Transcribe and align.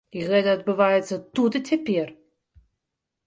І 0.19 0.21
гэта 0.29 0.49
адбываецца 0.57 1.15
тут 1.39 1.51
і 1.59 1.61
цяпер. 1.73 2.07